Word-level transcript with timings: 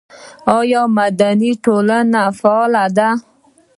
آیا 0.57 0.81
مدني 0.97 1.51
ټولنه 1.63 2.21
فعاله 2.39 2.85
ده؟ 2.97 3.09